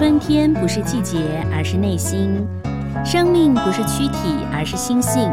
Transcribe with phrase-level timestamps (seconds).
[0.00, 2.30] 春天不是季节，而是内心；
[3.04, 5.30] 生命不是躯体，而是心性；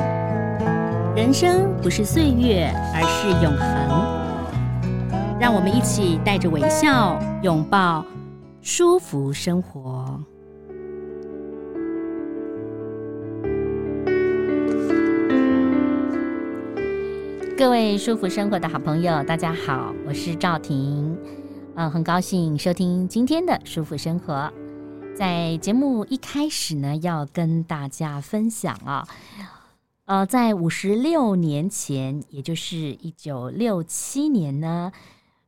[1.16, 5.40] 人生不是岁月，而是永恒。
[5.40, 8.04] 让我们一起带着微笑，拥抱
[8.62, 10.20] 舒服生活。
[17.58, 21.07] 各位舒服生活的好朋友，大家好，我是赵婷。
[21.80, 24.52] 嗯，很高兴收听今天的舒服生活。
[25.16, 29.08] 在节目一开始呢，要跟大家分享啊，
[30.06, 34.92] 呃，在五十六年前，也就是一九六七年呢，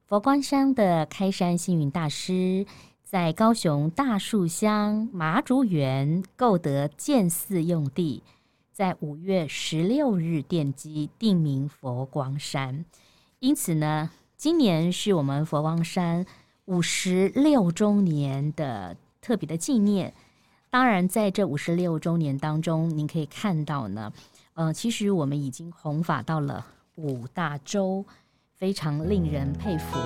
[0.05, 2.67] 佛光山的开山星云大师
[3.03, 8.21] 在高雄大树乡麻竹园购得建寺用地，
[8.71, 12.85] 在五月十六日奠基，定名佛光山。
[13.39, 16.25] 因此呢，今年是我们佛光山
[16.63, 20.13] 五十六周年的特别的纪念。
[20.69, 24.13] 当然，在这五十六周年当中，您可以看到呢，
[24.53, 28.05] 呃，其实我们已经弘法到了五大洲，
[28.55, 29.99] 非常令人佩服。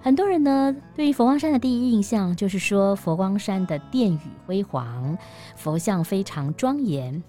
[0.00, 5.18] 很多人呢，对于佛光山的第一印象就是说，佛光山的殿宇辉煌，
[5.56, 7.20] 佛像非常庄严。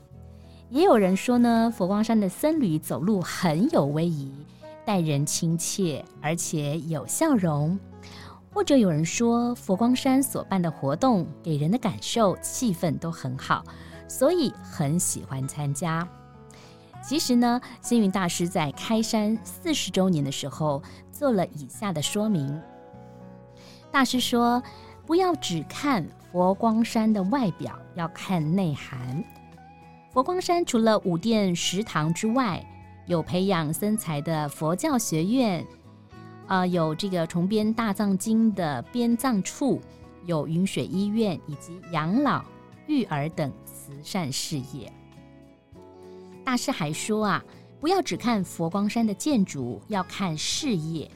[0.69, 4.31] 也有人说呢，佛光山的僧侣走路很有威仪。
[4.89, 7.77] 待人亲切，而且有笑容，
[8.51, 13.63] 或者有人说佛光山所办的活动给人的感受、气氛都很好，
[14.07, 16.07] 所以很喜欢参加。
[17.03, 22.59] 其实呢，星云大师在开山四十周年的时候做了以下的说明。
[23.91, 24.59] 大师说
[25.05, 29.23] ：“不要只看佛光山的外表，要看内涵。
[30.11, 32.65] 佛光山除了五殿十堂之外，”
[33.09, 35.65] 有培养僧才的佛教学院，
[36.45, 39.81] 啊、有这个重编大藏经的编藏处，
[40.27, 42.45] 有云水医院以及养老、
[42.85, 44.93] 育儿等慈善事业。
[46.45, 47.43] 大师还说啊，
[47.79, 51.09] 不要只看佛光山的建筑，要看事业，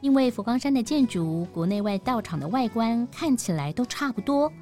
[0.00, 4.52] 因为佛光山的建筑，国内外道场的外观看起来都差不多，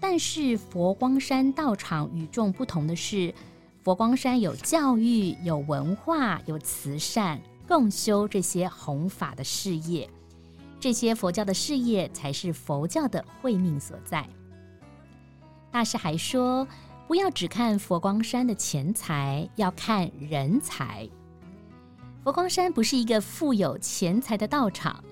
[0.00, 3.32] 但是佛光山道场与众不同的是。
[3.88, 10.06] 佛光山有教育、有文化、有慈善、共修这些弘法的事业，
[10.78, 14.28] 这些佛教的事业才是佛教的慧命所在。
[15.70, 16.68] 大师还说，
[17.06, 21.08] 不要只看佛光山的钱财，要看人才。
[22.22, 25.02] 佛光山不是一个富有钱财的道场，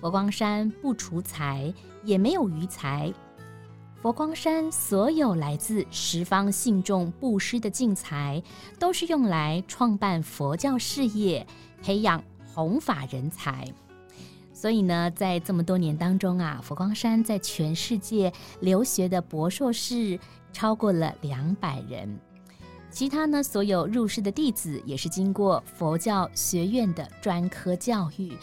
[0.00, 1.74] 佛光山不储财，
[2.04, 3.12] 也没有余财。
[4.02, 8.40] 佛光山所有来自十方信众布施的净财，
[8.78, 11.44] 都是用来创办佛教事业、
[11.82, 12.22] 培养
[12.54, 13.66] 弘法人才。
[14.52, 20.18] 所以呢，在这么多年当中啊，佛光山在全世界留学的博硕士
[20.52, 22.18] 超过了两百人。
[22.90, 28.36] 其他呢，所有入室的弟子也是经过佛教学院的专科教育。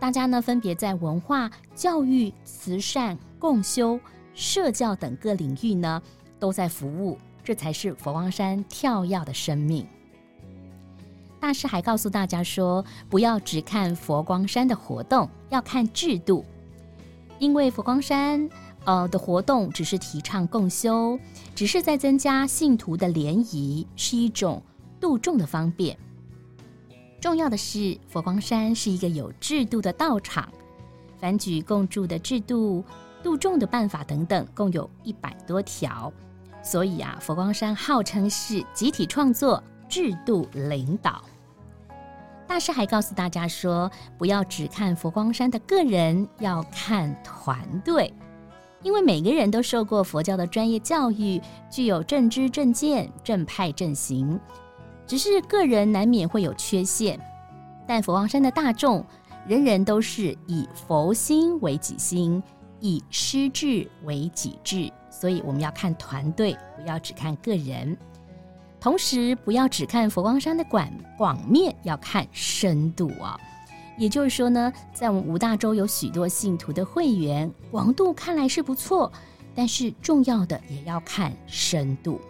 [0.00, 4.00] 大家呢，分别在文化、教育、慈善、共修。
[4.36, 6.00] 社教等各领域呢，
[6.38, 9.84] 都在服务，这才是佛光山跳跃的生命。
[11.40, 16.44] 大师还告诉大家说，不要只看佛光山的活动，要看制度，
[17.38, 18.48] 因为佛光山
[18.84, 21.18] 呃的活动只是提倡共修，
[21.54, 24.62] 只是在增加信徒的联谊，是一种
[25.00, 25.96] 度众的方便。
[27.20, 30.52] 重要的是，佛光山是一个有制度的道场，
[31.18, 32.84] 凡举共住的制度。
[33.26, 36.12] 度众的办法等等，共有一百多条。
[36.62, 41.20] 所以啊，佛光山号称是集体创作、制度领导。
[42.46, 48.14] 大师还告诉大家说，不要只看佛光山的个人，要看团队，
[48.80, 54.38] 因为每个人都受过佛教的专业教育，具有正知正见、正派正行。
[55.04, 57.18] 只是个人难免会有缺陷，
[57.88, 59.04] 但佛光山的大众，
[59.48, 62.40] 人人都是以佛心为己心。
[62.80, 67.96] 以师智为己智，所以我们要看团队，不要只看个人。
[68.78, 73.38] 同时，不要只看佛光山的广广面，要看深度啊。
[73.98, 79.10] 也就是说呢，在我们五大洲有许多信徒的会员，广度看来是不错，
[79.54, 82.20] 但是重要的也要看深度。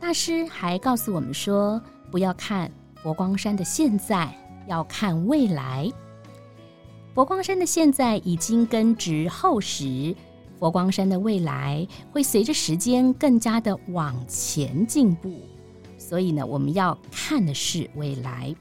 [0.00, 1.80] 大师还告诉我们说，
[2.10, 4.36] 不要看佛光山的现在，
[4.66, 5.88] 要看未来。
[7.14, 10.16] 佛光山的现在已经根植厚实，
[10.58, 15.30] 佛光山的未来会随着时间更加的往前进步，
[15.98, 18.54] 所以呢，我们要看的是未来。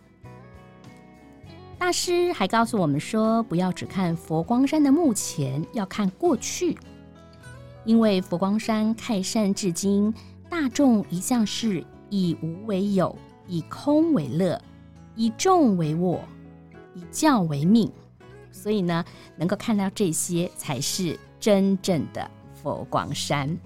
[1.77, 6.77] 大师还告诉我们说，不要只看佛光山的目前，要看过去，
[7.85, 10.13] 因为佛光山开山至今，
[10.49, 13.15] 大众一向是以无为有，
[13.47, 14.61] 以空为乐，
[15.15, 16.19] 以众为我，
[16.93, 17.89] 以教为命，
[18.51, 19.03] 所以呢，
[19.35, 23.57] 能够看到这些才是真正的佛光山。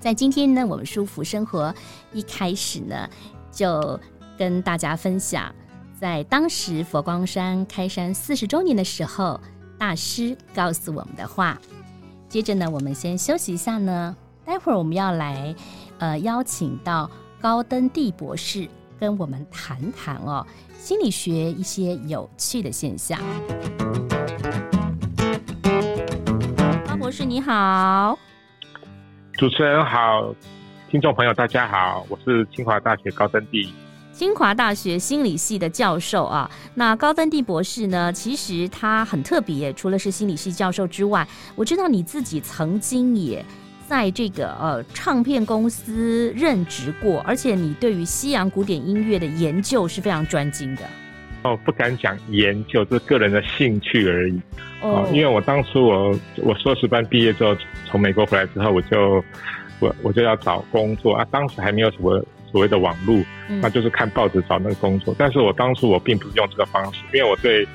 [0.00, 1.74] 在今天呢，我们舒服生活
[2.12, 3.08] 一开始呢，
[3.50, 3.98] 就
[4.36, 5.54] 跟大家分享。
[5.98, 9.40] 在当时佛光山开山四十周年的时候，
[9.76, 11.60] 大师告诉我们的话。
[12.28, 15.54] 接着呢，我们先休息一下呢，待会儿我们要来，
[15.98, 17.10] 呃，邀请到
[17.40, 18.68] 高登地博士
[18.98, 20.44] 跟我们谈谈哦，
[20.76, 23.18] 心理学一些有趣的现象。
[26.86, 28.18] 高博士你好，
[29.34, 30.34] 主持人好，
[30.90, 33.72] 听众朋友大家好，我是清华大学高登第。
[34.12, 38.12] 清华大学心理系的教授啊，那高登第博士呢？
[38.12, 41.24] 其实他很特别，除了是心理系教授之外，
[41.54, 43.44] 我知道你自己曾经也
[43.88, 50.82] 在这个呃唱片公司任职过，而且你对于西洋古典音乐的研究是非常专精的。
[51.42, 54.38] 哦，不敢讲研究，这是个人的兴趣而已。
[54.82, 57.56] 哦，因为我当初我我硕士班毕业之后，
[57.86, 59.24] 从美国回来之后，我就
[59.80, 62.22] 我我就要找工作啊，当时还没有什么。
[62.50, 63.22] 所谓的网路，
[63.60, 65.14] 那就是看报纸找那个工作。
[65.18, 67.66] 但是我当初我并不是用这个方式，因为我对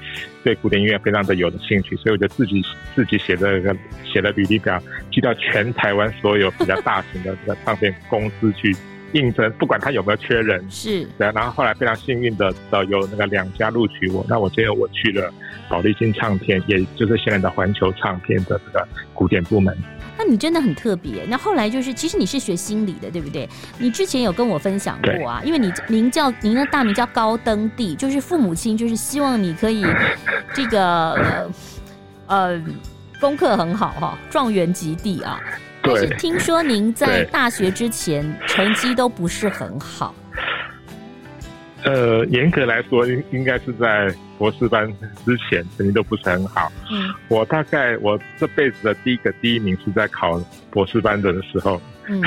[0.43, 2.61] 对古典音乐非常的有的兴趣，所以我就自己
[2.95, 4.81] 自己写了一个写了履历表，
[5.11, 8.75] 寄到全台湾所有比较大型的这 个唱片公司去
[9.13, 10.65] 应征，不管他有没有缺人。
[10.69, 11.05] 是。
[11.17, 15.31] 对，然后后来非常幸运的的有那个两家录取我，那我今天我去了
[15.69, 19.75] 宝丽金唱片，也就是现在的环球唱片的这个古典部门。
[20.23, 21.25] 那你真的很特别。
[21.27, 23.47] 那后来就是，其实你是学心理的，对不对？
[23.77, 29.85] 你之前有跟我分享过啊，因为你您叫您的大名叫高登帝，就是父母亲就是希望你可以
[30.53, 31.51] 这个呃，
[32.27, 32.63] 呃
[33.19, 35.39] 功课很好哈，状元及第啊。
[35.81, 40.15] 但是听说您在大学之前成绩都不是很好。
[41.85, 44.88] 呃，严格来说，应应该是在博士班
[45.25, 46.71] 之前成绩都不是很好。
[46.91, 50.41] 嗯，我大概我这辈子的第一个第一名是在考
[50.71, 51.81] 博士班的时候。
[52.07, 52.21] 嗯，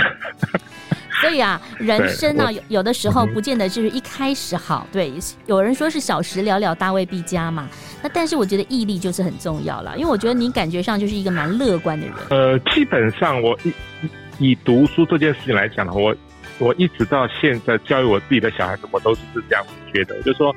[1.21, 4.87] 所以啊，人生啊，有有的时候不见得就是一开始好。
[4.93, 5.13] 对，
[5.47, 7.69] 有人说是小时了了，大未必佳嘛。
[8.03, 12.15] 那但是我觉得毅力就是很重要了，因为我觉得你感觉上就是一个蛮乐观的人。
[12.31, 13.73] 呃，基本上我以
[14.39, 16.17] 以读书这件事情来讲的话，我。
[16.59, 20.55] 我一直到现在教育我自己的小孩子，我都是这样觉得，就是说，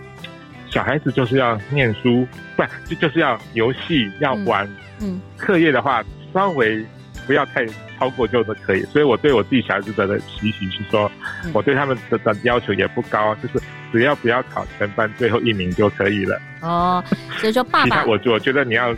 [0.70, 4.70] 小孩子就是要念书，不，就就是要游戏，要玩，
[5.02, 6.04] 嗯，课业的话
[6.34, 6.86] 稍微
[7.28, 7.66] 不要太
[7.98, 8.82] 超过就都可以。
[8.84, 11.12] 所以我对我自己小孩子的期许是说，
[11.54, 13.60] 我对他们的的要求也不高，就是
[13.92, 16.42] 只要不要考全班最后一名就可以了。
[16.62, 17.04] 哦，
[17.38, 18.96] 所以说爸爸，我我觉得你要。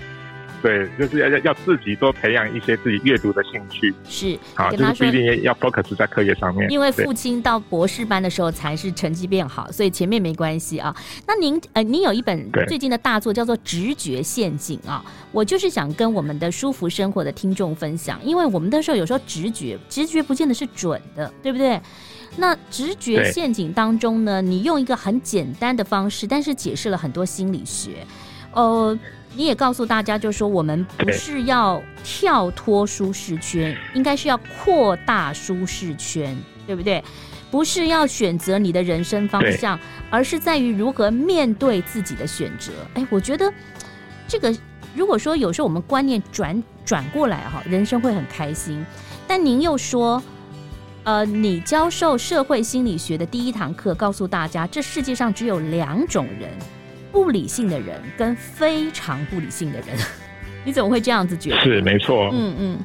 [0.61, 3.93] 对，就是要要要自己多培养一些自己阅读的兴趣。
[4.07, 6.69] 是，好，就是不一定要 focus 在课业上面。
[6.69, 10.95] 因为父亲到博士班的时候才是成绩变好，所以前面没关系啊。
[11.25, 21.79] 那您呃，您有一本最近的大作叫做《直觉陷阱》啊，我就是想跟我们的舒服生活的听众分享，因为我们的时候有时候直觉，直觉不见得是准的，对不对？
[22.37, 28.07] 那直觉陷阱当中呢，你用一个很简单的方式，但是解释了很多心理学，
[28.53, 28.97] 呃。
[29.33, 37.01] 你也告诉大家，就是说我们不是要跳脱舒适圈，应该是要扩大舒适圈，对不对？
[37.49, 39.79] 不是要选择你的人生方向，
[40.09, 42.73] 而是在于如何面对自己的选择。
[42.95, 43.49] 哎，我觉得
[44.27, 44.53] 这个，
[44.93, 48.85] 如果说有时候我们观念转转过来哈，人生会很开心。
[49.29, 50.21] 但您又说，
[51.05, 56.51] 呃，你教授社会心理学的第一堂课，告诉大家，这世界上只有两种人。
[57.11, 59.97] 不理性的人跟非常不理性的人，
[60.63, 61.59] 你怎么会这样子觉得？
[61.59, 62.79] 是没错，嗯嗯，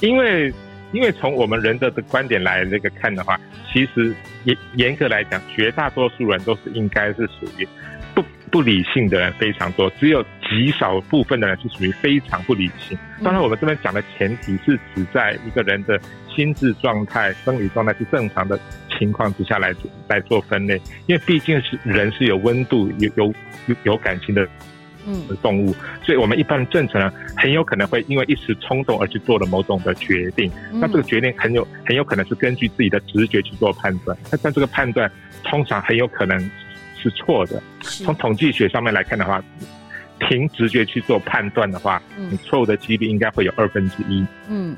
[0.00, 0.52] 因为
[0.92, 3.38] 因为从我们人的的观点来这个看的话，
[3.72, 7.68] 其实严严格来讲，绝大多数人都是应该是属于
[8.14, 12.98] 不不理性的人非常多，只有极少部分的人是属于非常不理性。
[13.22, 16.00] 当然，我们这边讲的前提是指在一个人的
[16.34, 18.58] 心智状态、生理状态是正常的。
[19.00, 19.74] 情况之下来
[20.06, 23.34] 来做分类，因为毕竟是人是有温度、有有
[23.66, 24.46] 有有感情的
[25.06, 30.52] 嗯动物，所以我们一般正常人很有可能会因为一时冲动而去做了某种的决定。
[30.72, 35.10] 那这个决定很有很有可能是根据自己的直觉去做判断，但但这个判断
[35.42, 36.38] 通常很有可能
[36.96, 37.60] 是错的。
[37.80, 39.42] 从统计学上面来看的话，
[40.18, 44.26] 凭直觉去做判断的话，你错误的几率应该会有二分之一。
[44.48, 44.76] 嗯。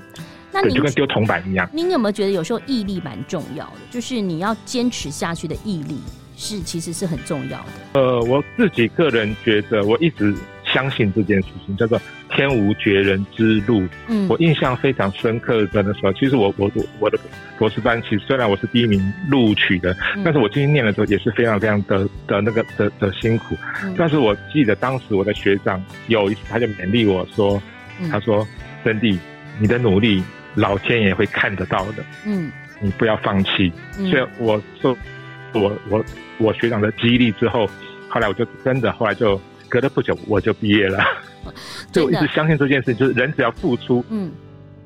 [0.53, 1.69] 那你就跟丢铜板一样。
[1.73, 3.73] 您有没有觉得有时候毅力蛮重要的？
[3.91, 5.99] 就是你要坚持下去的毅力
[6.37, 8.01] 是其实是很重要的。
[8.01, 12.01] 呃，我自己个人觉得，我一直相信这件事情叫做
[12.35, 13.83] “天无绝人之路”。
[14.09, 17.19] 嗯，我印象非常深刻的那时候，其实我我我我的
[17.59, 23.57] 博士班，其实虽然我是第一名录取的，嗯、但是我今天念的时候也是非常非常的的那个的的辛苦。
[23.85, 27.63] 嗯、但是我记得当时我的学长有一次他就勉励我说
[28.01, 28.47] ：“嗯、他说，
[28.85, 29.19] 真弟，
[29.61, 30.23] 你的努力
[30.55, 32.05] 老天爷会看得到的。
[32.25, 33.73] 嗯，你不要放弃。
[33.99, 34.97] 嗯”所以我受。
[35.55, 36.03] 我我
[36.39, 37.69] 我学长的激励之后，
[38.09, 41.05] 后来我就真的，后来就隔了不久我就毕业了。
[41.93, 44.33] 所以我一直相信这件事，就是人只要付出，嗯，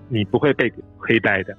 [0.09, 0.69] 你不会被
[0.99, 1.57] 亏待的。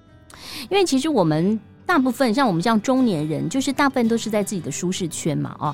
[0.70, 5.74] 因为其实我们大部分像我们这样中年人，就是大部分都是在自己的舒适圈嘛，哦，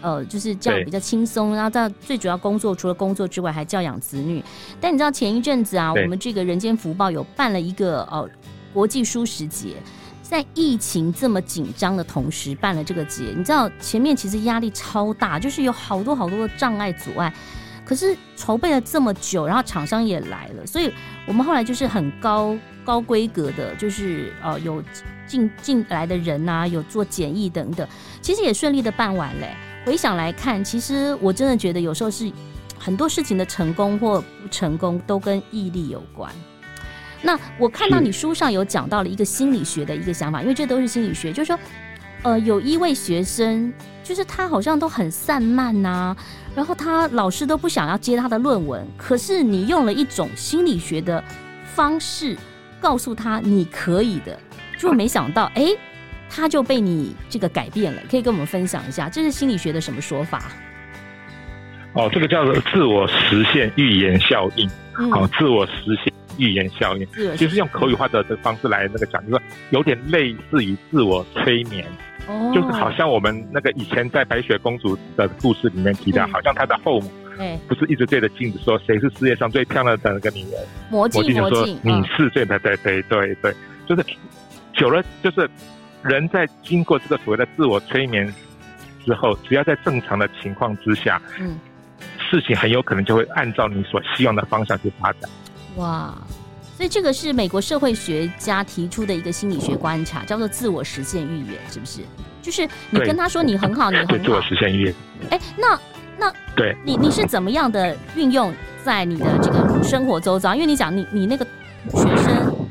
[0.00, 1.54] 呃，就是这样比较轻松。
[1.54, 4.42] 然后到最主要工作，除了工作之外，还教养子女。
[4.80, 8.28] 但你知道前一阵子啊，我们这个人间福报有办了一个呃
[8.72, 9.76] 国际书食节。
[10.22, 17.32] 在疫情这么紧张的同时办了这个节，你知道前面其实压力超大，就是有好多好多的障碍阻碍。
[17.84, 20.92] 可是筹备了这么久，然后厂商也来了，所以
[21.28, 24.82] 我们后来就是很高高规格的，就是呃有
[25.28, 27.86] 进进来的人呐、啊，有做检疫等等，
[28.20, 29.54] 其实也顺利的办完嘞。
[29.86, 32.28] 回想来看，其实我真的觉得有时候是
[32.76, 36.28] 很多事情的成功或不成功都跟毅力有关。
[37.22, 41.58] 那我看到你书上有讲到了一个心理学的一个想法，因为这都是心理学，就是说，
[42.24, 46.16] 呃，有一位学生，就是他好像都很散漫呐、啊，
[46.56, 51.22] 然后他老师都不想要接他的论文，可是你用了一种心理学的
[51.76, 52.36] 方式
[52.80, 54.36] 告诉他你可以的，
[54.76, 55.68] 就没想到，哎，
[56.28, 60.42] 他就被你这个改变了，可以跟我们分享一下，这是心理学的什么说法？
[61.92, 64.68] 哦，这个叫做自我实现预言效应，
[65.10, 65.72] 好、哦，自我实
[66.04, 66.12] 现。
[66.38, 71.82] 预言效应，其实用口语化的的方式来那个讲，就是有点类似于自我催眠，
[72.26, 77.10] 哦，就是好像我们那个以前在白雪公主的故事里面提到，好像她的后母，
[77.66, 83.54] 不是一直对着镜子说谁是世界上最漂亮的那个女人，魔镜魔镜，你是最的，对对对对，
[83.88, 84.04] 就是
[84.74, 85.48] 久了，就是
[86.08, 88.32] 人在经过这个所谓的自我催眠
[89.04, 91.58] 之后，只要在正常的情况之下，嗯，
[92.30, 95.30] 事情很有可能就会按照你所希望的方向去发展。
[95.76, 96.14] 哇，
[96.76, 102.02] 所以这个是美国社会学家提出的一个心理学观察，叫做自我实现预言，是不是？
[102.42, 104.94] 就是你跟他说你很好，你很好，自我实现预言。
[105.30, 105.78] 哎，那
[106.18, 110.54] 那对，你你是怎么样的运用在你的这个生活周遭？
[110.54, 111.44] 因为你讲你你那个
[111.90, 112.15] 学生，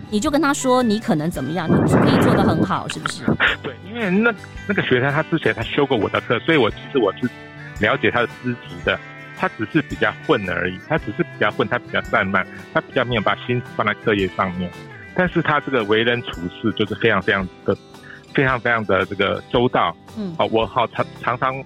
[0.09, 3.23] 你就跟他说你可能怎么样，你可以做得很好，是不是？
[3.63, 4.33] 对，因为那
[4.67, 7.29] 那个学生他之前他修过我的课，所以我其实我是
[7.79, 8.99] 了解他的资质的。
[9.37, 14.71] 他只是比较混而已，他只是比较混，他比较散漫，他比较没有把心思放在课业上面。
[15.13, 17.77] 但是他这个为人处事就是非常非常的、
[18.33, 19.93] 非常非常的这个周到。
[20.17, 21.61] 嗯，好，我好常常常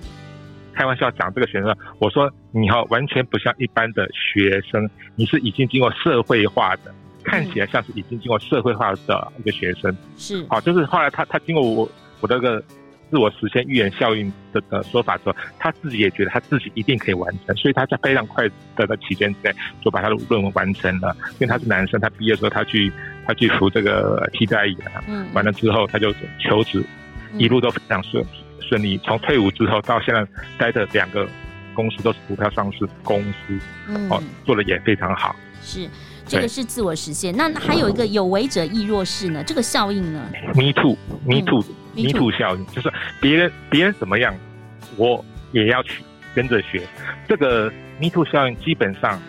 [0.74, 6.92] 开玩笑讲这个学生，我说你好完全不像一般的学生，你是已经经过社会化的，
[7.30, 9.96] 看起来像是已经经过社会化的一个学生。
[10.18, 11.90] 是，好，就是后来他他经过我
[12.22, 12.64] 我这个。
[13.12, 21.18] 自我实现预言效应的的说法之后，他自己也觉得他自己一定可以完成，所以他在非常快的的期间之内就把他的论文完成了。
[21.32, 22.94] 因为他是男生，他毕业的时候他去
[23.26, 26.86] 他去服这个替代役了，嗯，完了之后他就求职，
[27.36, 28.24] 一路都非常顺
[28.62, 28.96] 顺利。
[29.00, 30.24] 从退伍之后到现在
[30.60, 31.28] 待的两个
[31.74, 35.36] 公司都是股票上市公司，嗯，哦，做的也非常好。
[35.64, 35.90] 是，
[36.30, 37.36] 这个是自我实现。
[37.36, 39.44] 那还有一个有为者亦若是呢？
[39.44, 44.34] 这个效应呢？Me too，Me too，Me too 效应就是别人别人怎么样，
[44.96, 46.04] 我也要去
[46.36, 46.82] 跟着学。
[47.28, 49.20] 这个 Me too 效应基本上，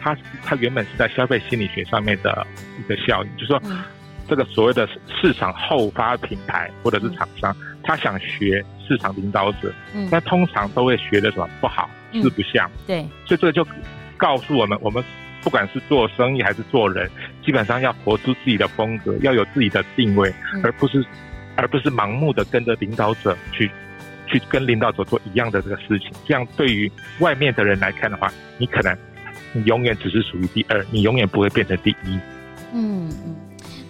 [0.00, 2.46] 它它原本是在消费心理学上面的
[2.78, 3.60] 一个效应，就是说，
[4.28, 4.88] 这个所谓的
[5.20, 9.72] 市场后发品牌或者是厂商，他想学市场领导者，
[10.10, 12.70] 那通常都会学的什么不好，四不像。
[12.86, 13.66] 对，所以这个就
[14.16, 15.04] 告诉我们，我们
[15.44, 17.08] 不管是做生意还是做人，
[17.44, 20.34] 基本上要活出自己的风格，要有自己的定位，
[20.64, 21.04] 而不是。
[21.56, 23.70] 而不是盲目的跟着领导者去，
[24.26, 28.92] 去跟领导者做一样的这个事情，这样对于外面的人来看的话，你可能
[29.52, 32.18] 你永远只是属于第二，你永远不会变成第一。
[32.72, 33.36] 嗯嗯，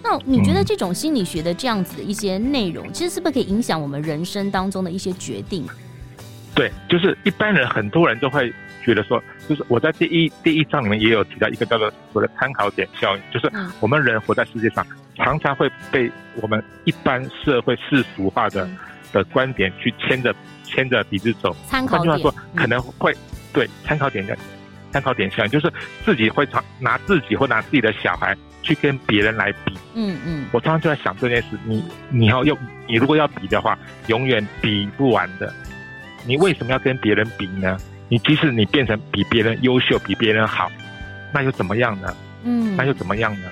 [0.03, 5.65] 那你觉得这种心理学的这样子的一些内容，嗯、其实是不是可以影响我们人生当中的一些决定？
[6.53, 8.53] 对，就是一般人很多人都会
[8.85, 14.85] 觉得说，就是我在第一第一章里面也有提到一个叫做所谓的参考点效应，就是我们人活在世界上。
[15.17, 16.11] 常常会被
[16.41, 18.69] 我们一般社会世俗化的
[19.13, 21.55] 的观点去牵着牵着鼻子走。
[21.65, 22.09] 参考点。
[22.11, 23.15] 换句话说，可能会
[23.53, 24.37] 对参考点的
[24.91, 25.71] 参考点效应，就是
[26.03, 29.77] 自己会常拿自己或拿自己的小孩去跟别人来比。
[29.93, 30.45] 嗯嗯。
[30.51, 35.53] 我常常就在想这件事，你你要用你如果要比的话，永远比不完的。
[36.27, 37.77] 你为什么要跟别人比呢？
[38.07, 40.71] 你即使你变成比别人优秀、比别人好，
[41.33, 42.15] 那又怎么样呢？
[42.43, 43.49] 嗯，那又怎么样呢？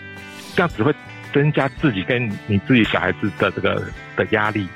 [0.55, 0.93] 这样只会
[1.33, 3.83] 增加自己跟你自己小孩子的这个
[4.15, 4.67] 的压力。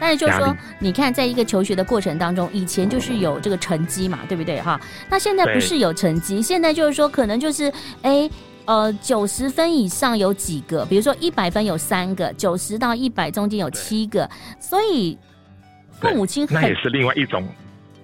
[0.00, 4.80] 但是就是说，你看，在一个求学的过程当中，以前就是有这个成绩嘛，对不对哈？
[5.10, 7.70] 那现在不是有成绩，现在就是说，可能就是
[8.02, 8.30] 哎，
[8.64, 14.26] 呃，九十分以上有几个，比如说一百分有三个，九十到一百中间有七个，
[14.58, 15.18] 所以
[16.00, 17.46] 父母亲那也是另外一种。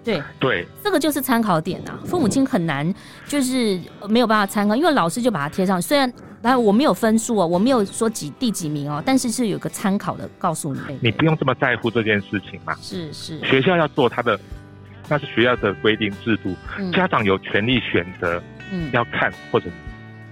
[0.04, 1.98] 对对，这个就是参考点呐、啊。
[2.04, 2.94] 父母亲很难，
[3.26, 5.80] 就是没有办法参考，因为老师就把它贴上。
[5.80, 10.80] 虽然，然我没有分数哦，我没有说几第几名哦，但是是有个参考的，告诉你。
[11.00, 12.76] 你不用这么在乎这件事情嘛。
[12.82, 14.38] 是是，学校要做他的，
[15.08, 19.70] 那是学校的规定制度，嗯、家长有权利选择，嗯，要看或者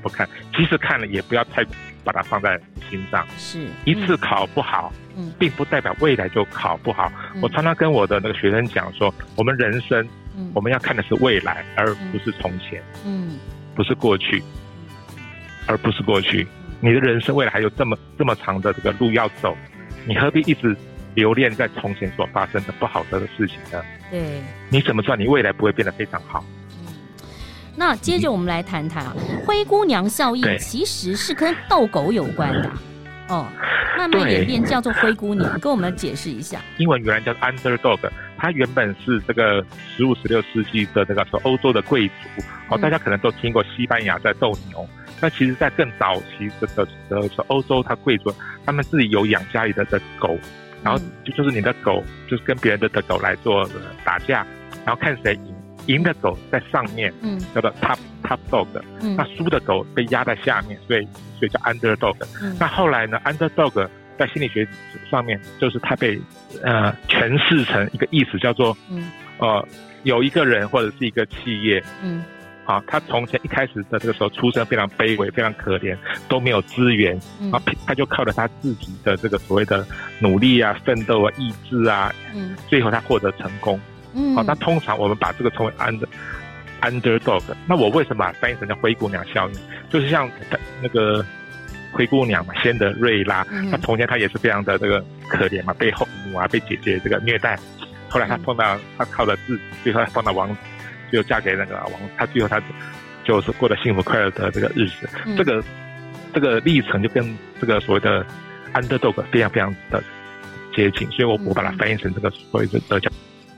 [0.02, 1.64] 不看，即使看了也不要太
[2.04, 3.26] 把它放在心上。
[3.36, 4.92] 是，一次考不好。
[5.14, 7.12] 嗯，并不代表未来就考不好。
[7.34, 10.02] 嗯、我常常跟我的那个学生讲说，我们人生，
[10.34, 12.82] 嗯、我们要看的是未来，而不是从前。
[13.04, 13.38] 嗯，
[13.74, 14.42] 不是过去，
[15.66, 16.46] 而不是过去。
[16.80, 19.54] 你的人生未来还有这么这么长的这个路要走，
[20.06, 20.74] 你何必一直
[21.14, 23.84] 留恋在从前所发生的不好的事情呢？
[24.10, 24.40] 对，
[24.70, 26.42] 你怎么知道你未来不会变得非常好？
[27.72, 29.14] 嗯，那接着我们来谈谈啊，
[29.46, 32.70] 灰姑娘效应其实是跟斗狗有关的。
[33.28, 33.46] 哦，
[33.96, 36.60] 慢慢演变叫做灰姑娘，跟我们解释一下。
[36.78, 37.98] 英文原来叫 underdog，
[38.36, 39.64] 它原本是这个
[39.96, 42.42] 十五、十六世纪的这个说欧洲的贵族。
[42.68, 44.86] 哦，大家可能都听过西班牙在斗牛。
[45.20, 48.34] 那其实，在更早期这个的说欧洲，它贵族
[48.66, 50.36] 他们自己有养家里的的狗，
[50.82, 53.66] 然后就就是你的狗就是跟别人的的狗来做
[54.04, 54.44] 打架，
[54.84, 55.54] 然后看谁赢。
[55.86, 58.66] 赢的狗在上面，嗯，叫做 top top dog，
[59.00, 61.06] 嗯，那输的狗被压在下面，所以
[61.38, 62.16] 所以叫 underdog。
[62.42, 64.66] 嗯，那后来呢，underdog 在心理学
[65.10, 66.20] 上面就是它被
[66.62, 69.10] 呃诠释成一个意思，叫做嗯。
[69.38, 69.66] 呃
[70.04, 72.24] 有一个人或者是一个企业，嗯，
[72.64, 75.96] 啊，他从前一开始的这个时候出生非常卑微，非常可怜，
[76.28, 79.86] 都没有资源，嗯，啊，他就靠着他自己的这个所谓的
[80.18, 83.80] 努力啊、奋斗啊、意志啊，嗯，最后他获得成功。
[84.14, 86.06] 嗯，好，那通常我们把这个称为 under
[86.80, 87.42] underdog。
[87.66, 89.54] 那我为什么把翻译成叫灰姑娘效应？
[89.90, 90.30] 就是像
[90.82, 91.24] 那个
[91.92, 97.58] 灰姑娘嘛，仙德瑞拉，她从前她也是非常的这个可怜嘛，被后母啊，被姐姐这个虐待。
[98.08, 100.56] 后来她碰到，她靠着自己，最后她碰到王子，
[101.10, 102.60] 最后嫁给那个王，她最后她
[103.24, 105.08] 就是过得幸福快乐的这个日子。
[105.36, 105.62] 这个
[106.34, 108.26] 这个历程就跟这个所谓的
[108.74, 110.02] underdog 非常非常的
[110.74, 113.10] 接近，所以我我把它翻译成这个所谓的叫。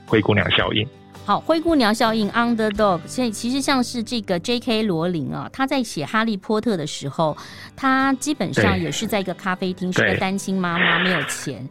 [0.05, 0.87] 灰姑娘效应，
[1.25, 2.99] 好，灰姑娘效应 （underdog）。
[3.07, 4.83] 所以其实像是这个 J.K.
[4.83, 7.35] 罗琳啊，她在写《哈利波特》的时候，
[7.75, 11.67] 她基本上也是在一个咖啡厅，是个单亲妈妈，没有钱。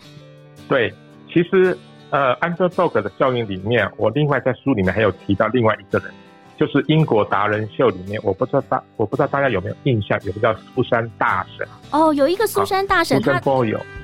[0.68, 0.92] 对，
[1.32, 1.76] 其实
[2.10, 6.12] 呃，underdog 的效应里面，我另外在书里面还有提到另外一个人。
[6.56, 11.66] 就是英国达人秀里面，我不知道大我不知道大家有没有印象，有个叫苏珊大婶。
[11.90, 13.40] 哦，有一个苏珊大婶，她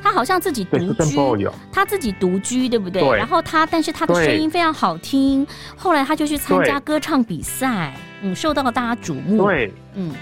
[0.03, 3.03] 她好像自己独居，他自己独居，对不对？
[3.03, 3.19] 对。
[3.19, 9.45] 然后他，但是他的声音非常好听，后来他就去参加歌唱比赛，嗯，受到了大家瞩目。
[9.47, 10.15] 对，嗯，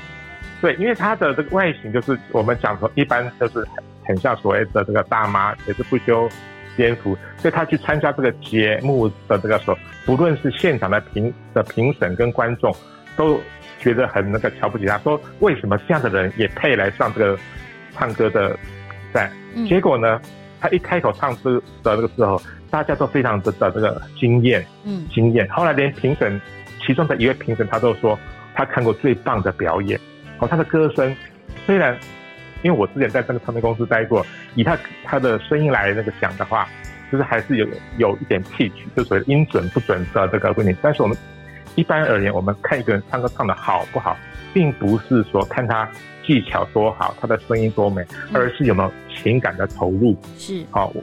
[0.60, 6.28] 对，因为他的这个外形就是我们讲说，一般就是很很像所谓的这个大妈，也是不修
[6.76, 9.76] 边幅，所以他去参加这个节目的这个时候。
[10.04, 12.74] 不论是现场的评的评审跟观众，
[13.16, 13.38] 都
[13.78, 17.38] 觉得很那个瞧不起他，说为什么这样的人也配来上这个
[17.94, 18.60] 唱歌的比
[19.12, 19.30] 赛？
[19.54, 20.20] 嗯、结果呢，
[20.60, 22.40] 他一开口唱歌的那个时候，
[22.70, 25.48] 大家都非常的的这个惊艳，嗯，惊艳。
[25.50, 26.40] 后来连评审
[26.86, 28.18] 其中的一位评审，他都说
[28.54, 29.98] 他看过最棒的表演。
[30.38, 31.14] 哦，他的歌声
[31.66, 31.98] 虽然，
[32.62, 36.68] 因为我之前在这个唱片公司待过，以他他的声音来那个讲的话。
[37.10, 37.66] 就是还是有
[37.96, 40.76] 有一点 pitch，就所谓音准不准的这个问题。
[40.82, 41.16] 但是我们
[41.74, 44.14] 一般而言，我们看一个人唱歌唱的好不好，
[44.52, 45.88] 并不是说看他
[46.28, 50.16] 技巧多好，他的声音多美，而是有没有情感的投入。
[50.36, 51.02] 是，好，我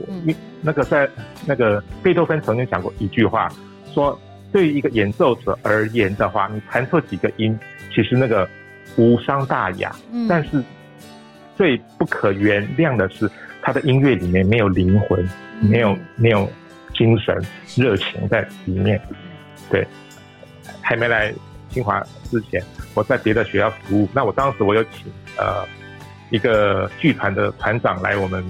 [0.62, 1.06] 那个在
[1.44, 3.48] 那个贝多芬曾经讲过一句话，
[3.92, 4.18] 说
[4.52, 7.58] 对于一个演奏者而言的话，你弹错几个音，
[7.92, 8.48] 其实那个
[8.96, 9.94] 无伤大雅。
[10.12, 10.62] 嗯，但是
[11.56, 13.28] 最不可原谅的是。
[13.62, 15.28] 他的音乐里面没有灵魂，
[15.60, 16.48] 没有没有
[16.94, 17.36] 精神
[17.74, 19.00] 热情在里面。
[19.68, 19.84] 对，
[20.80, 21.34] 还没来
[21.76, 22.62] 清华之前，
[22.94, 24.08] 我在别的学校服务。
[24.14, 25.62] 那我当时我有请呃
[26.30, 28.42] 一个剧团的团长来我们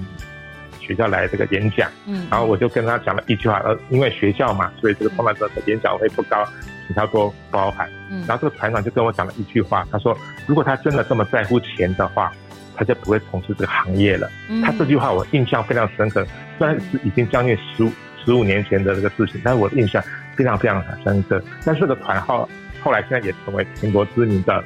[0.79, 6.47] 学校来这个演讲，嗯，然后我就跟他讲了一句话，呃，因为学校嘛，所以这个创办者的演讲会不高，
[6.87, 7.89] 请他多包涵。
[8.09, 12.31] 嗯，然后这个团长就跟我讲了一句话，他说：“如果他真的这么在乎钱的话，
[12.73, 14.31] 他就不会从事这个行业了。
[14.49, 16.25] 嗯”他这句话我印象非常深刻，
[16.57, 17.91] 虽然是已经将近十五
[18.23, 20.01] 十五年前的这个事情，但是我印象
[20.37, 21.43] 非常非常深刻。
[21.65, 22.47] 但是这个团号
[22.83, 24.63] 后来现在也成为全国知名的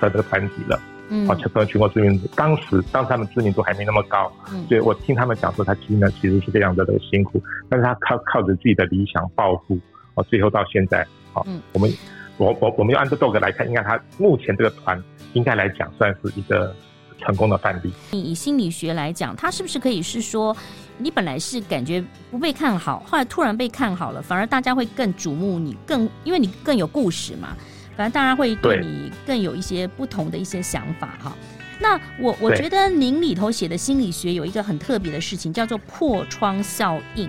[0.00, 0.80] 的这个团体了。
[1.10, 2.28] 嗯，啊，成为全国知名度。
[2.36, 9.78] 当时当时他们知名度还没那么高，嗯，所以我听他们讲说，他其实呢其实是非常的这个辛苦，但是他靠靠着自己的理想抱负，
[10.14, 11.00] 啊，最后到现在，
[11.32, 11.90] 啊，嗯，我们
[12.36, 16.76] 我我我们用 Underdog 来看，应该他目前这个团应该来讲算是一个
[17.18, 17.92] 成功的范例。
[18.10, 20.56] 你以心理学来讲，它是不是可以是说，
[20.96, 27.56] 你本来是感觉不被看好，后来突然被看好了，反而大家会更瞩目你，更因为你更有故事嘛。
[27.96, 31.36] 反正大家会对你更有一些不同的一些想法哈。
[31.80, 37.28] 那我我觉得您里头写的心理学有一个很特别的事情，叫做破窗效应。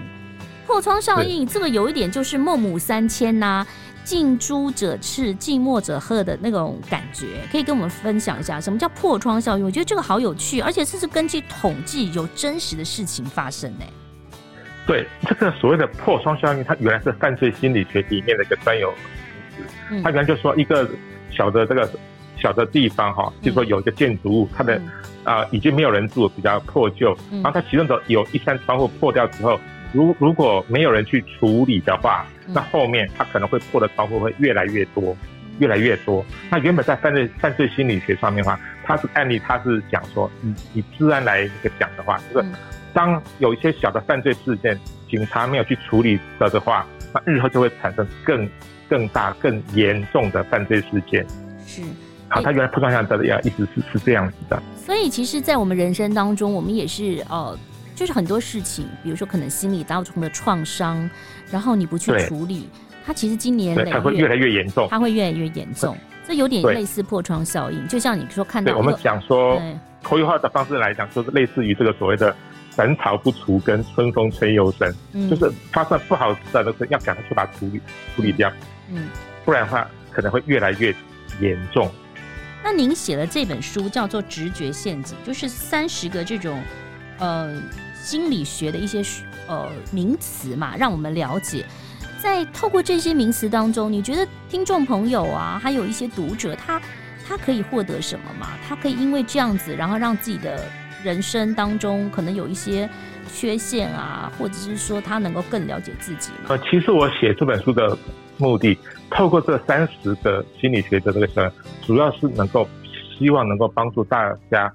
[0.68, 3.68] 破窗效应这个有一点就是孟母三迁呐、啊，
[4.10, 9.64] 近朱者赤，近墨者黑的那种感觉，可以跟我们分享一下什么叫破窗效应？
[9.64, 13.86] 我觉得这个好有趣，而且这是根据统计有真实的事情发生呢。
[14.88, 18.92] 对，这个所谓的破窗效应，它原来是犯罪心理学里面的一个专有。
[19.60, 20.04] 名词。
[20.04, 20.90] 它原来就说一个
[21.30, 21.88] 小的这个
[22.42, 24.82] 小的地方哈，就是说有一个建筑物，它的
[25.24, 27.16] 啊、呃、已经没有人住，比较破旧。
[27.30, 29.60] 然后它其中的有一扇窗户破掉之后，
[29.94, 35.16] 如如果没有人去处理的话，那后面它可能会破的窗户会越来越多，
[35.60, 36.26] 越来越多。
[36.50, 42.48] 那原本在犯罪犯罪心理学上面的话，它是案例，它是讲说，以以治安来一个讲的话，就是
[42.94, 48.50] 当有一些小的犯罪事件，警察没有去处理的的话，那日后就会产生更。
[48.90, 51.24] 更大、更严重的犯罪事件
[51.64, 51.84] 是
[52.28, 54.60] 好，他原来破窗效应的呀，一直是是这样子的。
[54.84, 57.56] 所以，其实，在我们人生当中，我们也是呃，
[58.00, 61.10] 就是很多事情，比如说可能心理当中的创伤，
[61.52, 62.70] 然后你不去处理，
[63.06, 65.98] 它其实今年累月，它会越来越严重，它会越来越严重。
[66.26, 69.62] 这有点类似破窗效应，就像你说看到，我们讲说
[70.02, 72.34] 口语化的方式来讲，就是类似于这个所谓的
[72.72, 77.82] “斩草不除根，春风吹又生”，嗯，就是发生不好的事要赶快去把它处理
[78.16, 78.50] 处理掉。
[78.90, 79.10] 嗯，
[79.44, 80.96] 不然的话可能会越来越
[81.42, 81.92] 严重。
[82.64, 86.62] 那您写的这本书叫做《直觉陷阱》，就是三十个这种
[87.18, 87.62] 呃
[88.10, 89.04] 心理学的一些
[89.48, 91.64] 呃名词嘛，让我们了解。
[92.20, 96.82] 在透过这些名词当中，你觉得听众朋友啊，还有一些读者，他
[97.28, 98.48] 他可以获得什么吗？
[98.68, 100.66] 他可以因为这样子，然后让自己的
[101.04, 102.90] 人生当中可能有一些
[103.32, 106.32] 缺陷啊，或者是说他能够更了解自己？
[106.48, 107.96] 呃，其实我写这本书的。
[108.42, 108.78] 目的
[109.12, 111.52] 透过这三十个心理学的这个，
[111.86, 112.66] 主要是能够
[113.18, 114.74] 希望能够帮助大家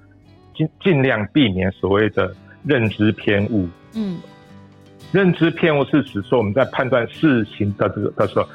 [0.55, 2.31] 尽尽量避免所谓的
[2.65, 3.67] 认知偏误。
[3.93, 4.19] 嗯，
[5.11, 8.47] 认知偏误是指说我们在判断事情的这个的时候，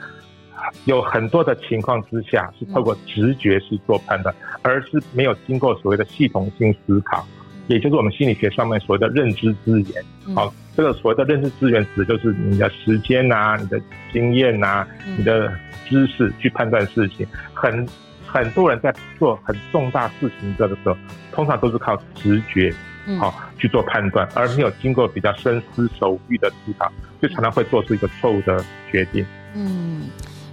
[0.84, 7.26] 有很多的情况之下是透过直觉去做判断，而是没有经过所谓的系统性思考。
[7.66, 13.80] 也就是我们心理学上面所谓的认知资源，好，这个所谓的认知资源指的就是你的时间呐、啊、你的
[14.12, 15.52] 经验呐、啊、你的
[15.88, 17.24] 知识去判断事情。
[17.54, 17.86] 很
[18.26, 20.96] 很多人在做很重大事情的时候，
[21.30, 22.74] 通常都是靠直觉，
[23.18, 29.24] 好去做判断，而没有经过比较深思熟虑的思考，就常常会做出一个错误的决定。
[29.54, 30.02] 嗯。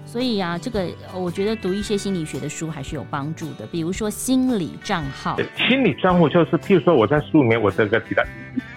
[0.05, 5.37] 所以啊，这个我觉得读一些心理学的书还是有帮助的，比如说心理账号。
[5.69, 8.23] 心理账户就是，譬如说我在书里面我这个提到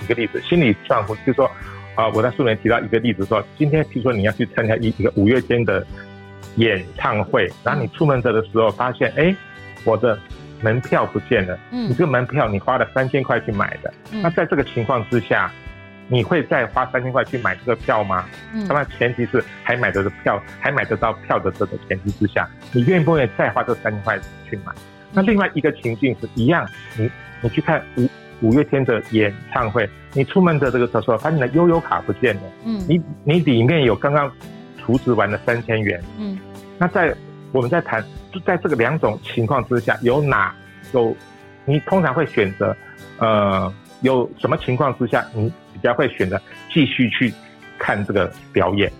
[0.02, 1.48] 一个例子，心理账户就是说
[1.94, 5.86] 啊，我在书里面提到一个例子说，今天譬如说你要去参加一一个五月天的
[6.56, 9.34] 演唱会，然后你出门的的时候发现，哎，
[9.84, 10.18] 我的
[10.62, 11.58] 门票不见了。
[11.70, 13.92] 嗯，你这个门票你花了三千块去买的，
[14.22, 15.50] 那在这个情况之下。
[16.12, 18.26] 你会再花三千块去买这个票吗？
[18.52, 24.18] 嗯，那么前提是还买得到票，还买得到票的这个前提之下，你愿不愿意再花这三千块
[24.48, 24.72] 去买？
[25.12, 27.08] 那另外一个情境是一样，你
[27.40, 28.08] 你去看五
[28.40, 34.28] 五月天的演唱会，你出门的这个时候，发现你的悠游卡不见了，嗯，你你里面有刚刚
[34.78, 36.36] 储值完的三千元，嗯，
[36.76, 37.14] 那在
[37.52, 40.54] 我们在谈，就在这个两种情况之下，有哪
[40.92, 41.16] 有
[41.64, 42.76] 你通常会选择，
[43.18, 45.52] 呃，有什么情况之下你？
[45.72, 46.38] 比较会选择
[46.70, 47.32] 继续去
[47.78, 48.92] 看这个表演，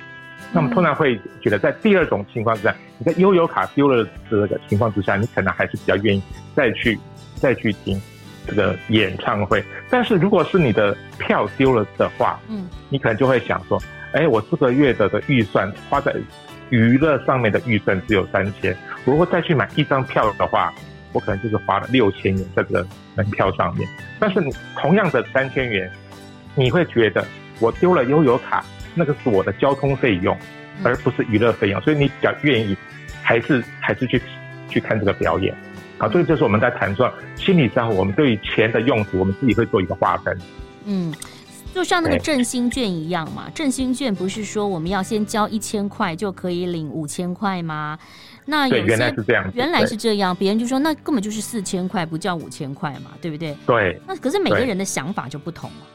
[0.51, 6.23] 那么通常会觉得在第二种情况之下，你在悠游卡丢了的这个情况之下，你可能还是比较愿意
[6.57, 6.99] 再去
[7.35, 8.01] 再去听
[8.47, 9.63] 这个演唱会。
[9.91, 13.79] 但是如果是你的票丢了的话，嗯，你可能就会想说，
[14.13, 16.15] 哎，我这个月的的预算花在
[16.71, 20.73] 娱乐上面的预算只有三千，如果再去买一张票的话，
[21.13, 23.89] 我可能就是花了六千元在这个门票上面。
[24.19, 25.91] 但是你同样的三千元。
[26.57, 27.25] 你会觉得
[27.61, 28.65] 我丢了悠游卡，
[28.97, 30.37] 那个是我的交通费用，
[30.83, 32.77] 而不是娱乐费用，所以你比较愿意
[33.23, 34.21] 还是还是去
[34.69, 35.55] 去看这个表演。
[35.97, 40.37] 好，这个就是我们在谈说心理上，我们对于钱的用途，我们自己会做一个划分。
[40.87, 41.15] 嗯，
[41.75, 47.99] 就像那个振兴券一样嘛，振兴券不是说我们要先交一千块就可以领五千块吗？
[48.45, 53.57] 那有些原来是这样，原来是这样，别人就说那根本就是四千块，不叫五千块嘛，对不对？
[53.67, 54.01] 对。
[54.07, 55.87] 那可是每个人的想法就不同嘛。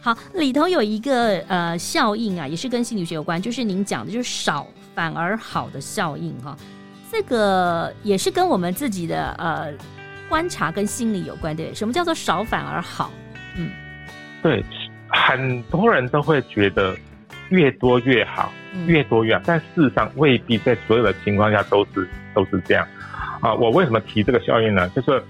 [0.00, 6.56] 好，里头有一个呃效应啊，也是跟心理学有关，就是您讲的，就是少反而好的效应哈。
[7.10, 9.72] 这个也是跟我们自己的呃
[10.28, 11.74] 观察跟心理有关，对？
[11.74, 13.10] 什么叫做少反而好？
[13.56, 13.70] 嗯，
[14.42, 14.64] 对，
[15.08, 16.96] 很多人都会觉得
[17.50, 18.52] 越多越好，
[18.86, 22.86] 越多越好，但事实上未必在所有的情况下都是都是这样
[23.40, 23.54] 啊。
[23.54, 24.88] 我为什么提这个效应呢？
[24.90, 25.22] 就是。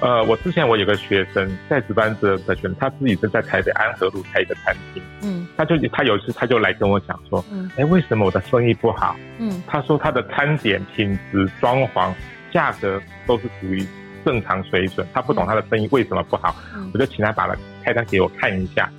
[0.00, 9.14] 呃，我之前我有个学生在值班的的学生，他自己是在台北安和路开一个餐厅，嗯，他就他有一次他就来跟我讲说，嗯，哎，为什么我的生意不好？
[9.38, 12.12] 嗯，他说他的餐点品质、装潢、
[12.50, 13.86] 价格都是属于
[14.24, 18.90] 正常水准，他不懂他的生意为什么不好，嗯，我就请他把他菜单给我看一下，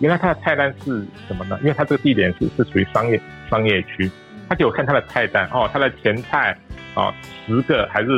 [0.00, 1.58] 原来他的菜单是什么呢？
[1.62, 4.10] 因为他这个地点是是属于商业商业区，
[4.48, 6.56] 他给我看他的菜单，哦，他的前菜，
[6.94, 7.14] 哦，
[7.46, 8.08] 十个还是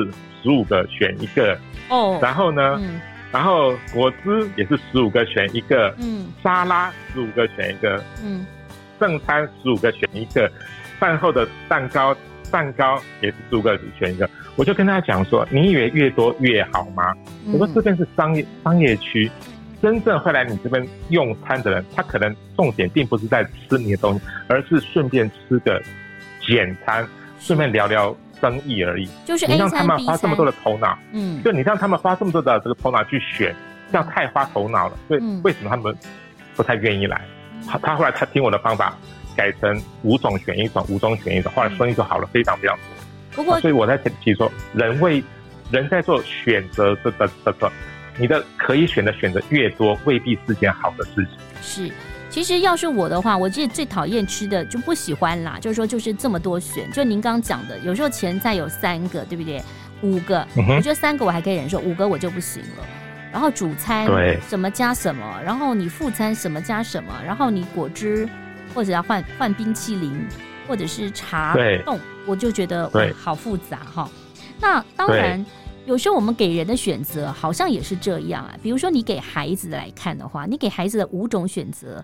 [0.42, 1.58] 十五个选一个。
[1.90, 2.98] 哦，然后呢，嗯、
[3.30, 8.46] 然后果汁也是十五个选一个，嗯，沙拉十五个选一个，嗯，
[8.98, 10.50] 正餐十五个选一个，
[10.98, 12.16] 饭后的蛋糕
[12.50, 14.28] 蛋糕也是十五个选一个。
[14.56, 17.12] 我就跟他讲说，你以为越多越好吗？
[17.46, 19.30] 嗯、我说这边是商业商业区，
[19.84, 25.78] 真正会来你这边用餐的人，他可能重点并不是在吃你的东西，而是顺便吃个
[26.40, 27.06] 简餐，
[27.38, 28.16] 顺便聊聊。
[28.40, 33.54] 生意而已，就是你让他们花这么多的头脑，嗯，就你让他们花这么多的这个头脑去选，
[33.90, 34.98] 这样太花头脑了。
[35.08, 35.96] 所以为什么他们
[36.54, 37.22] 不太愿意来？
[37.66, 38.98] 他他后来他听我的方法，
[39.34, 43.36] 改成五种选一种，五种选一种，后来生意就好了，非常非常多。
[43.36, 45.22] 不过，所以我在提说，人为
[45.70, 47.72] 人在做选择的的的的，
[48.18, 51.38] 你的可以选的选择越多，未必是件好的事情。
[51.62, 51.92] 是。
[52.30, 55.56] 其实要是我的话，我其实最讨厌吃的就不喜欢啦。
[55.60, 56.90] 就是说，就是这么多选。
[56.90, 59.62] 就您刚刚讲的，有时候前菜有三个，对不对？
[60.02, 62.84] 五个，嗯、我觉得三个我还可以忍受，五个我就不行了。
[63.30, 64.08] 然后主餐
[64.48, 68.28] 什么加什么，然后你副餐什么加什么，然后你果汁
[68.74, 70.26] 或者要换换冰淇淋，
[70.66, 74.10] 或者是茶冻，对我就觉得对好复杂哈。
[74.60, 75.46] 那当然。
[75.86, 82.02] 有时候我们给人的选择好像也是这样啊，比如说你给孩子来看的话，你给孩子的五种选择，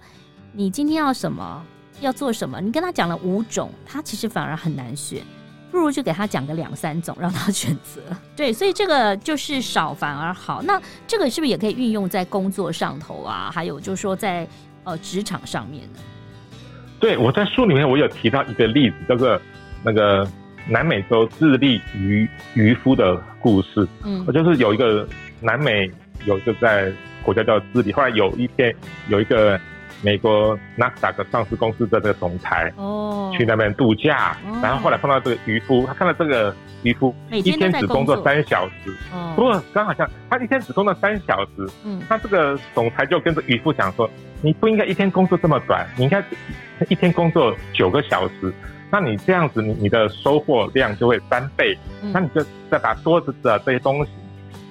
[0.52, 1.64] 你今天要什么，
[2.02, 5.22] 要做什么，你跟他讲了五种，他其实反而很难选，
[5.70, 8.02] 不如就给他讲个两三种让他选择。
[8.36, 10.60] 对，所以这个就是少反而好。
[10.60, 13.50] 那这个是不是也可以运用在工作上头啊？
[13.50, 14.46] 还有就是说在
[14.84, 16.00] 呃职场上面呢？
[17.00, 19.40] 对，我在书里面我有提到一个例子，叫做
[19.82, 20.30] 那个。
[20.68, 25.07] 南美洲智利渔渔夫的故事，嗯，我就是有一个
[25.40, 25.90] 南美
[26.25, 26.92] 有一个在
[27.23, 28.75] 国家叫智利，后来有一天
[29.09, 29.59] 有一个
[30.03, 44.09] 美国纳斯达克上市公司的这个总裁哦，去那边度假，哦、然后后来碰到这个渔夫，他看到这个渔夫一天只工作三小时，哦，不过刚好像他一天只工作三小时，嗯，他这个总裁就跟着渔夫讲说，
[44.40, 46.23] 你不应该一天工作这么短，你应该
[46.88, 48.53] 一天工作九个小时。
[48.90, 51.79] 那你这样子，你你的收获量就会翻倍。
[52.03, 54.11] 嗯、那你就再把多子的这些东西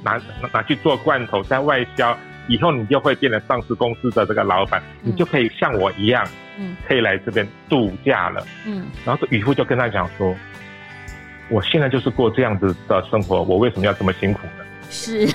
[0.03, 0.19] 拿
[0.51, 6.27] 拿去做罐头，再外销，以后你就会变成上市公司的这个老板，嗯、你就可以像我一样，
[6.57, 8.45] 嗯，可以来这边度假了。
[8.65, 10.35] 嗯，然后这渔夫就跟他讲说
[11.49, 15.27] ：“我现在就是过这样子的生活，我为什么要这么辛苦呢？”是，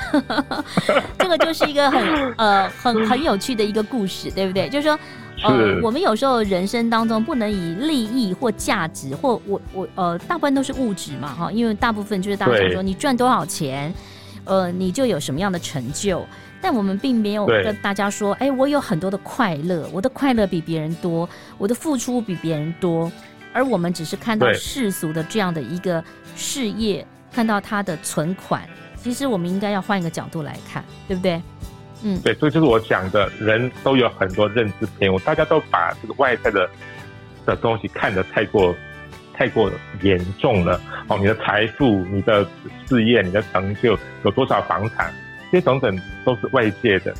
[1.16, 4.68] 这个就是一个很呃很很有趣的一个故事，对不对？
[4.68, 4.98] 就是说。
[5.42, 13.92] 呃，我们有时候人生当中不能以利益或价值或我我呃，大部分都是物质嘛哈，因为大部分就是大家讲说你赚多少钱，
[14.44, 16.24] 呃，你就有什么样的成就。
[16.62, 23.12] 但我们并没有跟大家说，哎对，我有很多的快乐，我的快乐比别人多，我的付出比别人多，
[23.52, 26.02] 而我们只是看到世俗的这样的一个
[26.34, 28.66] 事业，看到他的存款，
[28.96, 31.42] 其实我们应该要换一个角度来看，对不对？
[32.06, 36.68] 嗯，对，所以就是我讲的，人都有很多认知偏误，大家都把这个外在的
[37.46, 38.76] 的东西看得太过
[39.32, 40.78] 太过严重了。
[41.08, 42.46] 哦，你的财富、你的
[42.86, 45.10] 事业、你的成就，有多少房产，
[45.50, 47.14] 这些等等都是外界的。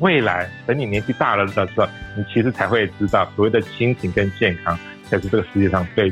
[0.00, 4.78] 未来等你年纪大了的时候，你其实才会知道，所谓的亲情跟健康
[5.10, 6.10] 才是这个世界上最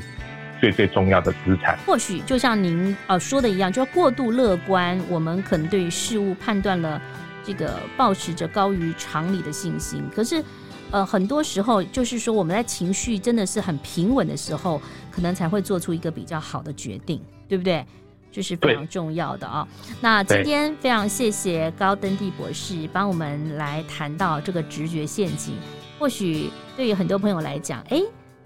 [0.60, 1.78] 最最重要的资产。
[1.86, 7.00] 或许就像您呃说的一样，就过度乐观，我们可能对于事物判断了。
[7.46, 10.42] 这个保持着高于常理的信心，可是，
[10.90, 14.82] 呃，很多时候就是说我们在情绪真的是很平稳的时候，
[15.12, 17.86] 可能才会做出一个比较好的决定，对不对？
[18.32, 19.66] 这是非常重要的啊。
[20.00, 25.56] 那今天非常谢谢高登蒂博士帮我们来谈到这个直觉陷阱。
[25.98, 28.02] 或许对于很多朋友来讲，哎，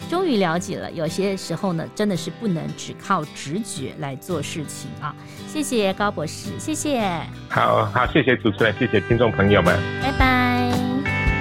[0.08, 5.14] 终于了解了，有些时候呢，真的是不能只靠直觉来做事情啊。
[5.46, 7.00] 谢谢高博士，谢谢。
[7.48, 10.72] 好好，谢谢主持人，谢谢听众朋友们，拜拜，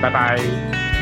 [0.01, 0.98] 拜拜。